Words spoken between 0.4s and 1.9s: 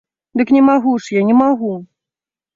не магу ж я, не магу!